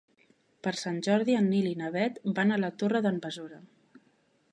Per 0.67 0.71
Sant 0.83 0.95
Jordi 1.07 1.35
en 1.41 1.49
Nil 1.51 1.67
i 1.71 1.75
na 1.81 1.91
Bet 1.97 2.17
van 2.39 2.55
a 2.55 2.57
la 2.63 2.71
Torre 2.83 3.03
d'en 3.07 3.21
Besora. 3.27 3.61